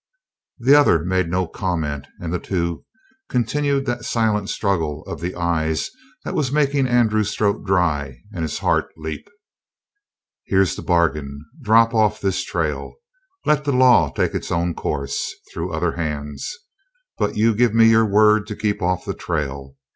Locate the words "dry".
7.67-8.17